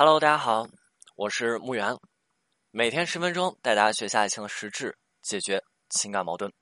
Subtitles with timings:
[0.00, 0.64] Hello，大家好，
[1.16, 1.98] 我是木源，
[2.70, 6.52] 每天十分钟带大家学下爱情的实质，解决情感矛盾。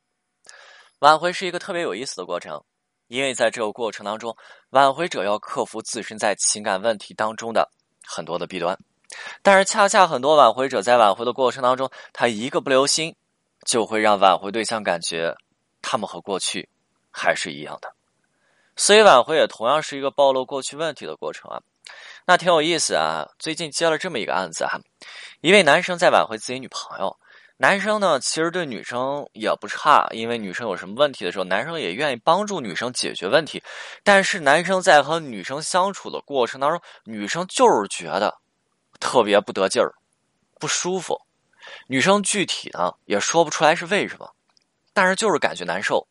[1.00, 2.64] 挽回是一个特别有意思的过程，
[3.08, 4.34] 因为在这个过程当中，
[4.70, 7.70] 挽回者要克服自身在情感问题当中的
[8.06, 8.74] 很多的弊端，
[9.42, 13.14] 但是恰恰很多挽回者在挽回的过程当中，他一个不留心，
[13.66, 15.36] 就会让挽回对象感觉
[15.82, 16.66] 他们和过去
[17.10, 17.94] 还是一样的，
[18.76, 21.60] 所以挽回也同样是一个暴露过去问题的过程啊。
[22.28, 23.24] 那挺有意思啊！
[23.38, 24.80] 最近接了这么一个案子哈，
[25.42, 27.16] 一位男生在挽回自己女朋友。
[27.56, 33.62] 男生呢，其实对女生也不差，因为女生有什么问题的时候，男生也愿意帮助女生解决问题。
[34.02, 38.36] 但是男生在和女生相处的过程当中，女生就是觉得
[38.98, 39.94] 特别不得劲儿、
[40.58, 41.16] 不舒服。
[41.86, 44.28] 女生具体呢也说不出来是为什么，
[44.92, 46.04] 但是就是感觉难受。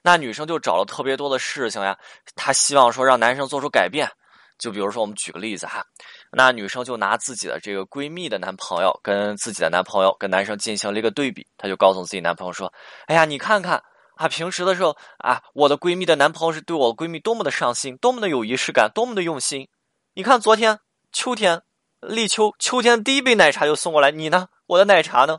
[0.00, 1.94] 那女生就找了特别多的事情呀，
[2.34, 4.10] 她希望说让男生做出改变。
[4.58, 5.84] 就比如说，我们举个例子哈，
[6.32, 12.72] 那女生就拿自己的这个闺蜜的男朋友跟自己的男朋友跟男生进行了一个对比，她就告诉自己男朋友说
[13.06, 13.80] ：“哎呀，你看看
[14.16, 19.68] 啊，平时的时候啊，我的闺蜜的男朋友是对我闺蜜多么的上心，多么的有仪式感，多么的用心。
[20.14, 20.80] 你看昨天
[21.12, 21.62] 秋天
[22.00, 24.48] 立秋，秋天第一杯奶茶就送过来，你呢？
[24.66, 25.38] 我的奶茶呢？”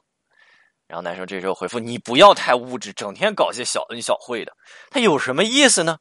[0.88, 4.54] 然后男生这时候回复：“你不要太物质，整天搞些小恩小惠的，
[4.89, 5.98] 他有什么意思呢？”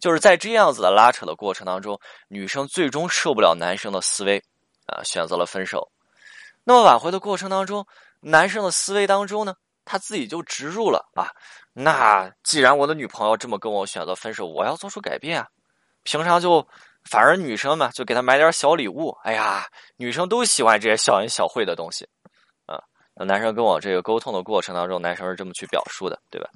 [0.00, 4.42] 就是在这样子的拉扯的过程当中，女生最终受不了男生的思维，
[4.86, 5.92] 啊，选择了分手。
[6.64, 7.86] 那么挽回的过程当中，
[8.20, 11.30] 男生的思维当中呢，他自己就植入了啊，
[11.72, 15.46] 那既然我的女朋友这么跟我选择分手，我要做出改变啊。
[16.02, 16.66] 平常就
[17.10, 19.16] 反而女生嘛，就给他买点小礼物。
[19.22, 22.08] 哎呀，女生都喜欢这些小恩小惠的东西
[22.66, 22.82] 啊。
[23.26, 26.48] 男生跟我这个沟通的过程当中，男生是这么去表述的，对吧？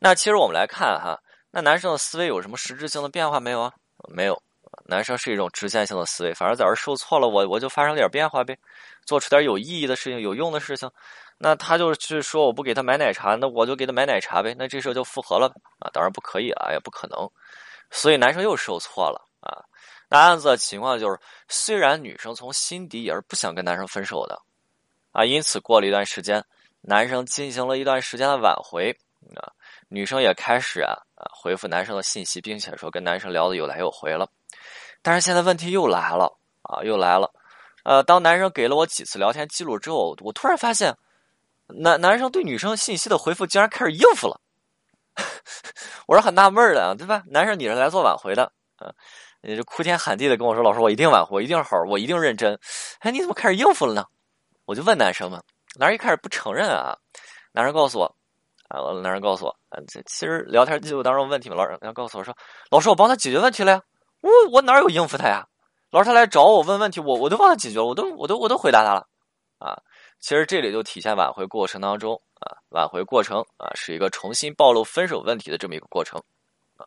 [0.00, 1.16] 那其实我们来看哈。
[1.54, 3.72] 那男生的思维有什么实质性的变化没有啊？
[4.08, 4.42] 没有，
[4.86, 8.58] 男生是一种直线性的思维，反正在这受挫了，我我就发生点变化呗，
[9.04, 10.90] 做出点有意义的事情、有用的事情。
[11.36, 15.46] 那他就是说我不给他买奶茶，那我就给他买奶茶呗，那这事就复合了
[15.78, 15.90] 啊？
[15.92, 17.30] 当然不可以啊，也不可能。
[17.90, 19.60] 所以男生又受挫了啊。
[20.08, 21.18] 那案子的情况就是，
[21.48, 24.40] 虽然女生从心底也是不想跟男生分手的
[25.12, 26.42] 啊，因此过了一段时间，
[26.80, 28.96] 男生进行了一段时间的挽回
[29.36, 29.52] 啊。
[29.88, 30.96] 女生也开始啊
[31.30, 34.28] 回复男生的信息，并且说跟男生聊的有来有回了。
[35.02, 37.32] 但是现在问题又来了啊，又来了。
[37.84, 40.94] 呃，当男生给了我几次聊天记录之后，我突然发现，
[41.66, 44.40] 男男生对女生信息的回复竟然开始应付了。
[46.06, 47.22] 我是很纳闷的啊，对吧？
[47.26, 48.94] 男生你是来做挽回的，嗯，
[49.42, 52.58] 你就哭天喊地的跟我说：“老师，我一定挽回，我一定好，我一定认真。”
[53.00, 54.06] 哎，你怎么开始应付了呢？
[54.64, 55.42] 我就问男生嘛，
[55.76, 56.96] 男生一开始不承认啊。
[57.52, 58.16] 男生告诉我。
[58.72, 58.92] 啊！
[59.02, 61.56] 男人告诉我，啊这其实聊天记录当中问题嘛。
[61.56, 62.34] 老师，要告诉我说，
[62.70, 63.82] 老师，我帮他解决问题了呀。
[64.22, 65.46] 我我哪有应付他呀？
[65.90, 69.06] 老师，他来找我问问题，我我都帮他解决了，我都我都我都回答他了。
[69.58, 69.76] 啊，
[70.20, 76.18] 其实这里就体现挽回过程当中啊，挽回过程啊，是一个重新暴露分手问题的这么一个过程。
[76.78, 76.86] 啊，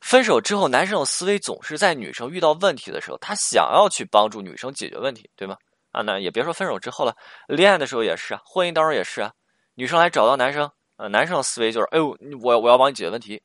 [0.00, 5.56] 分手之后，男生的思维总是在女生遇到问题的时候，他想要去帮助女生解决问题，对吗？
[5.92, 7.14] 啊，那也别说分手之后了，
[7.46, 9.32] 恋爱的时候也是啊，婚姻当中也是啊，
[9.74, 10.70] 女生来找到男生。
[11.00, 13.42] 呃，男生的思维就是，哎呦，我我要帮你解决问题，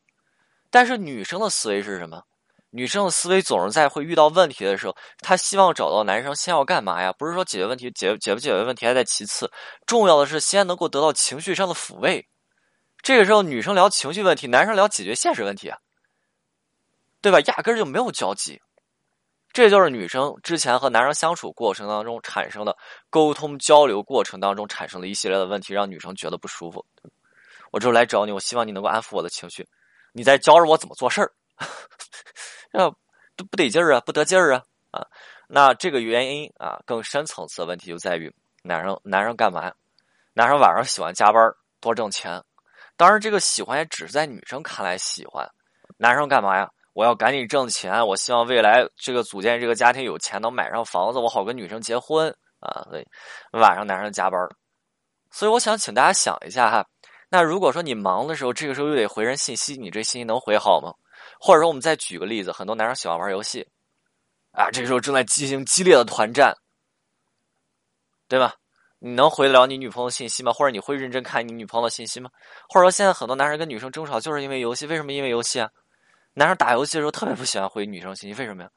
[0.70, 2.22] 但是女生的思维是什么？
[2.72, 7.14] 女生的思维总是在会遇到问题的时候，她希望找到男生，先要干嘛呀？
[7.14, 9.50] 不是说解决问题，解解不解决问题还在其次，
[9.86, 12.28] 重要的是先能够得到情绪上的抚慰。
[13.02, 15.72] 这个时候，女生聊情绪问题，男生聊解决现实问题，
[17.22, 17.40] 对吧？
[17.40, 18.62] 压根儿就没有交集。
[19.54, 22.76] 这就是女生之前和男生相处过程当中产生的
[23.10, 26.86] 沟通交流过程当中产生的一系列的问题，让女生觉得不舒服。
[27.72, 29.68] 我之后来找你，我希望你能够安抚我的情绪。
[30.14, 31.31] 你在教着我怎么做事儿，
[32.72, 32.90] 这
[33.36, 35.06] 不不得劲儿啊，不得劲儿啊啊！
[35.48, 38.34] 那这个原因啊，更深层次的问题就在于
[38.64, 39.74] 男生男生干嘛？
[40.34, 42.42] 男生晚上喜欢加班多挣钱。
[42.96, 45.46] 当然，这个喜欢也只是在女生看来喜欢。
[45.97, 46.72] 男生干嘛呀？
[46.94, 52.88] 我要赶紧挣钱，我希望未来这个组建这个家庭有钱，能买上房子，我好跟女生结婚啊。
[52.90, 53.06] 对，
[53.52, 54.40] 晚上男生加班
[55.29, 56.88] 所以我想请大家想一下哈。
[57.30, 60.94] 那如果说你忙的时候，这个时候又得回人信息，你这信息能回好吗？
[61.40, 63.68] 或者说，我们再举个例子，很多男生喜欢玩游戏，
[64.52, 66.56] 啊，这时候正在进行激烈的团战，
[68.28, 68.56] 对吧？
[69.00, 70.54] 你能回得了你女朋友信息吗？
[70.54, 72.30] 或者你会认真看你女朋友的信息吗？
[72.70, 75.70] 或者说，现在很多男生跟女生争吵就是因为游戏，为什么因为游戏啊？
[76.34, 78.70] 男生打游戏的时候特别不喜欢回女生信息，为什么呀？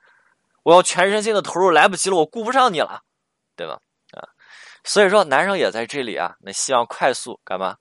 [0.64, 3.02] 我要全身心的投入，来不及了，我顾不上你了，
[3.56, 3.80] 对吧？
[4.12, 4.28] 啊，
[4.84, 7.76] 所以说男生也在这里啊，那希望快速干嘛？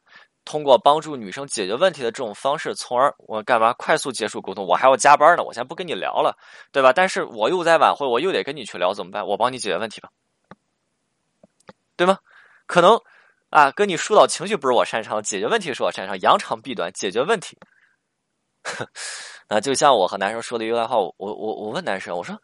[0.48, 4.66] 通过帮助女生解决问题的这种方式，从而我干嘛快速结束沟通？
[4.66, 6.34] 我还要加班呢，我先不跟你聊了，
[6.72, 6.94] 对吧？
[6.94, 9.28] 但是我又在晚会，我又得跟你去聊，怎么办？
[9.28, 10.10] 我帮你解决问题吧，
[11.98, 12.18] 对吗？
[12.66, 12.98] 可能
[13.50, 17.58] 啊，跟你疏导情绪不是我擅长，解决问题是我擅长，扬长避短，解决问题。
[19.50, 22.38] 那就像我和男生说的一句话，我我我问男生，我说，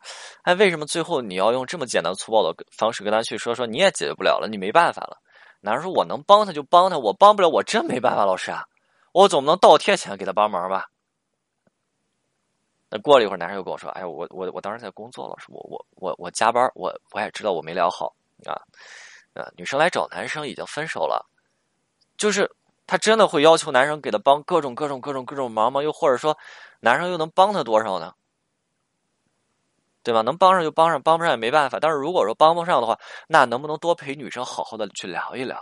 [0.44, 3.55] 哎，为什么最后你要用这么简单粗暴的方式跟他去说？
[3.55, 5.17] 说你也解决不了了，你没办法了。
[5.65, 8.65] 男生说：“我能帮他就帮他，我帮不了，我真没办法，老师啊，
[9.13, 10.88] 我总不能倒贴钱给他帮忙吧？”
[12.92, 18.13] 那过了一会儿，男生又跟我说：“哎，我我我当时在工作，老师，我我我我加班，我我也知道我没聊好
[18.45, 18.60] 啊
[19.33, 19.48] 啊！
[19.56, 21.25] 女生来找男生已经分手了，
[22.18, 22.51] 就是
[22.86, 25.81] 他真的会要求男生给他帮各种各种各种各种忙吗？
[25.81, 26.38] 又或者说，
[26.81, 28.13] 男生又能帮他多少呢？”
[30.03, 30.21] 对吧？
[30.21, 31.79] 能帮上就帮上，帮不上也没办法。
[31.79, 35.57] 但是如果说帮不上的话，那能不能多陪女生好好的去聊一聊，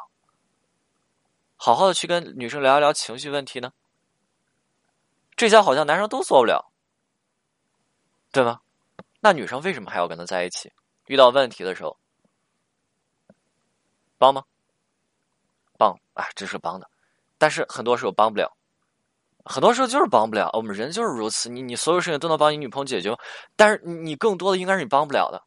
[1.55, 3.71] 好好的去跟女生聊一聊情绪问题呢？
[5.35, 6.71] 这些好像男生都做不了，
[8.31, 8.59] 对吗？
[9.19, 10.71] 那女生为什么还要跟他在一起？
[11.05, 11.97] 遇到问题的时候，
[14.17, 14.43] 帮吗？
[15.77, 16.89] 帮啊，这是帮的，
[17.37, 18.51] 但是很多时候帮不了。
[19.45, 21.49] 很多时候就是帮不了，我们人就是如此。
[21.49, 23.17] 你你所有事情都能帮你女朋友解决，
[23.55, 25.41] 但是你更多的应该是你帮不了的。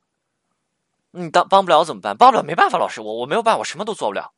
[1.11, 2.17] 你当帮不了怎么办？
[2.17, 4.33] 帮不了没办法，老师，我我没有办法，我什么都做不了，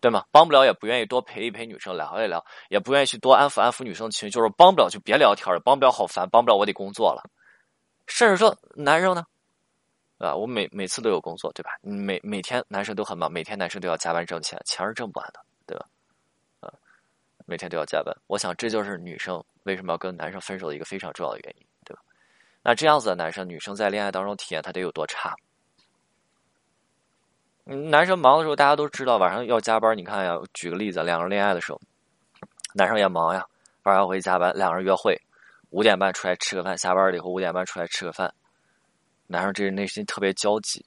[0.00, 0.24] 对吗？
[0.30, 7.22] 帮不了也不愿意多陪一陪女生聊一聊，也不愿意去多安抚安抚女生情绪，就是帮不了就别聊天了，帮不了好烦，帮不了我得工作了。
[8.06, 9.26] 甚至说男生呢，
[10.16, 11.72] 啊，我每每次都有工作，对吧？
[11.82, 15.40] 每每天男生都很忙，每天男生都要加班挣钱，钱是挣不完的。
[17.48, 22.02] 每天都要加班，我想这就是女生为什么要跟男生分手的一个非常重要的原因，对吧？
[22.62, 25.34] 那这样子的男生，女生在恋爱当中体验他得有多差？
[27.64, 29.96] 男生忙的时候，大家都知道晚上要加班。
[29.96, 31.80] 你看呀，举个例子，两个人恋爱的时候，
[32.74, 33.42] 男生也忙呀，
[33.84, 35.18] 晚上回去加班，两个人约会，
[35.70, 38.30] 五点半出来吃个饭，下班了以后五点半出来吃个饭，
[39.26, 40.84] 男生这内心特别焦急，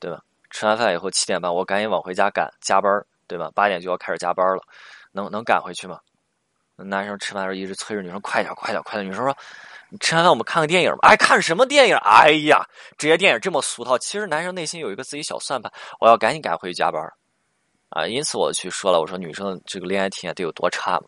[0.00, 0.20] 对吧？
[0.50, 2.90] 吃完饭以后七点半，我赶紧往回家赶加班，
[3.28, 3.48] 对吧？
[3.54, 4.62] 八点就要开始加班了。
[5.14, 5.98] 能能赶回去吗？
[6.76, 9.08] 男生吃饭的时候一直催着女生快点快点快点。
[9.08, 9.36] 女生说
[9.90, 11.96] ：“你吃完饭我们看个电影吧。”哎，看什么电影？
[11.98, 12.68] 哎呀，
[12.98, 13.96] 这些电影这么俗套。
[13.96, 17.00] 其实男生内心有一个自己小算盘，我要赶紧赶回去加班
[17.90, 18.08] 啊！
[18.08, 21.06] 因此我去说了，我说女生这个恋爱体验得有多差嘛？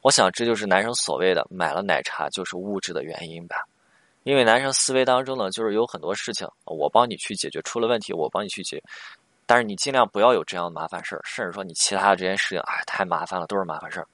[0.00, 3.56] 我想这就是男生所谓的买了奶茶就是物质的原因吧。
[4.22, 8.84] 因为男生思维当中呢，就是有很多事情我帮你去解决，出了问题我帮你去解决。
[9.52, 14.08] 但是你尽量不要有这样的麻烦事儿，甚至说你其他的这件事情，哎，太麻烦了，都是麻烦事儿。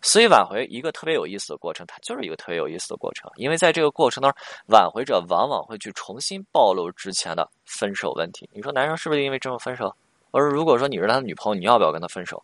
[0.00, 3.28] 所以挽回一个特别有意思的过程，它就是一个特别有意思的过程。
[3.34, 8.48] 因为在这个过程当中，挽回者往往会去重新暴露之前的分手问题。
[8.52, 9.92] 你说男生是不是因为这么分手？
[10.30, 12.40] 我说如果说你是他的女朋友，你要不要跟他分手？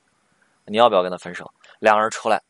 [0.65, 1.49] 你要不要跟他分手？
[1.79, 2.43] 两个人出来，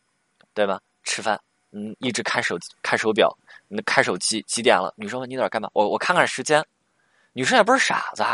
[0.54, 0.80] 对吧？
[1.02, 1.38] 吃饭，
[1.72, 3.28] 嗯，一直看手看手表，
[3.68, 4.94] 那看手机几点了？
[4.96, 5.68] 女生问你在干嘛？
[5.74, 6.64] 我我看看时间。
[7.34, 8.24] 女生也不是傻子。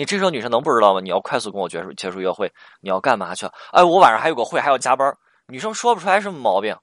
[0.00, 1.00] 你这时候女生能不知道吗？
[1.02, 2.50] 你要快速跟我结束结束约会，
[2.80, 3.44] 你要干嘛去？
[3.70, 5.14] 哎，我晚上还有个会，还要加班。
[5.46, 6.74] 女生说不出来什么毛病，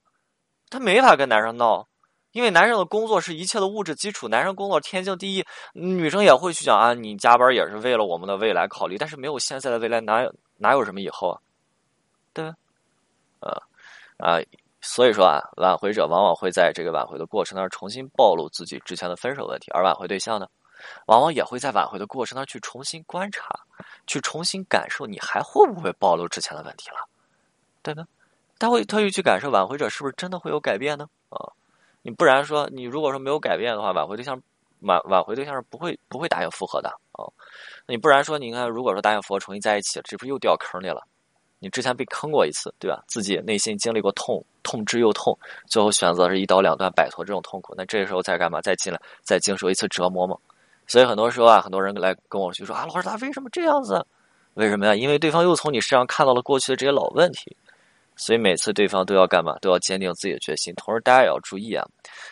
[0.69, 1.87] 她没法跟男生闹，
[2.31, 5.43] 因为男生的工作是一切的物质基础，男生工作天经地义。
[5.73, 11.41] 女生也会去讲啊，你加班也是为了我们的未来考虑，但是没有现在的未来，哪有哪有什么以后啊？
[12.33, 12.55] 对吧？
[13.39, 13.51] 呃
[14.17, 14.37] 啊，
[14.79, 20.47] 所以说啊，挽回者往往会在这个挽回的过程当中重新暴露自己之前的分手问题，而挽回对象呢？
[21.07, 23.59] 往往也会在挽回的过程当中去重新观察，
[24.05, 26.97] 去重新感受，你还会不会暴露之前的问题了，
[27.81, 28.05] 对吧？
[28.59, 31.07] 他会特意去感受挽回者是不是真的会有改变呢？
[31.29, 31.37] 啊，
[32.01, 34.41] 你不然说你如果说没有改变的话，挽回对象
[34.79, 37.21] 挽挽回对象是不会不会答应复合的啊。
[37.85, 41.05] 那你不然说，你看如果说答应复合重新在一起，这不是又掉坑里了？
[41.59, 43.03] 你之前被坑过一次，对吧？
[43.07, 45.35] 自己内心经历过痛，痛之又痛，
[45.65, 48.61] 最后选择是一刀两断摆脱这种痛苦，那这时候再干嘛？
[48.61, 50.37] 再进来再经受一次折磨吗？
[50.87, 54.05] 所以很多时候啊，很多人来跟我去说啊，老师他为什么这样子？
[54.53, 54.95] 为什么呀？
[54.95, 57.55] 因为对方又从你身上看到了过去的这些老问题，
[58.15, 59.55] 所以每次对方都要干嘛？
[59.61, 60.73] 都要坚定自己的决心。
[60.75, 61.85] 同时，大家也要注意啊，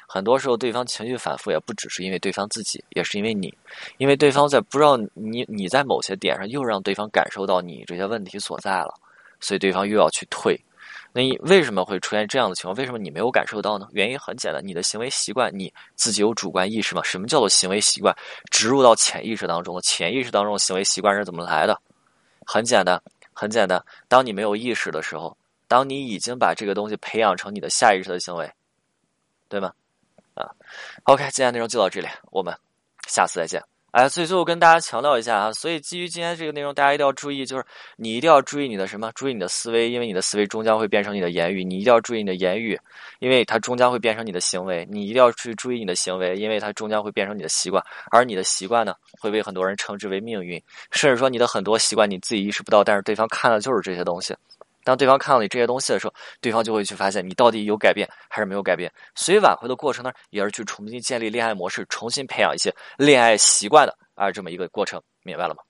[0.08, 3.54] 很多时候对方情绪反复，也不只是因为对方自己，也是因为你，
[3.98, 8.94] 因为对方在不知道你你在某些点上又让对方感受到你这些问题所在了，
[9.40, 10.60] 所以对方又要去退。
[11.18, 12.76] 那你为什么会出现这样的情况？
[12.76, 13.88] 为什么你没有感受到呢？
[13.94, 17.02] 原因很简单，你的行为习惯你自己有主观意识吗？
[17.06, 18.14] 什么叫做行为习惯？
[18.52, 21.82] 植入到潜意识当中潜意识当中的行为习惯是怎么来的？
[22.46, 23.82] 很简单，很简单。
[24.10, 25.38] 当你没有意识的时候，
[25.70, 28.52] 当你已经把这个东西培养成你的下意识的行为，
[29.48, 29.72] 对吗？
[30.34, 30.52] 啊
[31.04, 32.54] ，OK，今天内容就到这里，我们
[33.08, 33.64] 下次再见。
[33.96, 37.64] 哎，所以最后跟大家强调一下啊，所以基于今天这个内容，大家一定要注意，就是
[37.96, 39.10] 你一定要注意你的什么？
[39.16, 41.64] 注意你的思维，因为你的思维终将会变成你的言语。
[41.64, 42.78] 你一定要注意你的言语，
[43.20, 44.86] 因为它终将会变成你的行为。
[44.92, 47.82] 你一定要去注意你的行为，因为它终将会变成你的习惯。
[48.12, 50.62] 而你的习惯呢，会被很多人称之为命运，
[50.92, 54.36] 甚至说你的很多习惯你自己意识不到，但是对方看的就是这些东西。
[54.86, 58.90] 当对方看到你这些东西的时候，对方就会去发现你到底有改变还是没有改变。
[59.16, 65.62] 所以挽回的过程呢，也是去重新建立恋爱模式，重新培养一些恋爱习惯的啊这么一个过程，明白了吗？